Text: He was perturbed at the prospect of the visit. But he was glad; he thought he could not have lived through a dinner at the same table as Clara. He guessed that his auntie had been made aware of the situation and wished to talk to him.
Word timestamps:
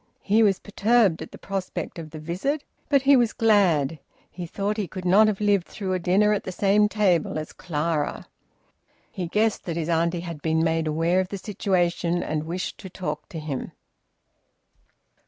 He 0.23 0.41
was 0.41 0.57
perturbed 0.57 1.21
at 1.21 1.31
the 1.31 1.37
prospect 1.37 1.99
of 1.99 2.09
the 2.09 2.17
visit. 2.17 2.63
But 2.89 3.03
he 3.03 3.15
was 3.15 3.33
glad; 3.33 3.99
he 4.31 4.47
thought 4.47 4.77
he 4.77 4.87
could 4.87 5.05
not 5.05 5.27
have 5.27 5.39
lived 5.39 5.67
through 5.67 5.93
a 5.93 5.99
dinner 5.99 6.33
at 6.33 6.43
the 6.43 6.51
same 6.51 6.89
table 6.89 7.37
as 7.37 7.53
Clara. 7.53 8.25
He 9.11 9.27
guessed 9.27 9.63
that 9.65 9.77
his 9.77 9.89
auntie 9.89 10.21
had 10.21 10.41
been 10.41 10.63
made 10.63 10.87
aware 10.87 11.19
of 11.19 11.27
the 11.29 11.37
situation 11.37 12.23
and 12.23 12.45
wished 12.45 12.79
to 12.79 12.89
talk 12.89 13.29
to 13.29 13.37
him. 13.39 13.73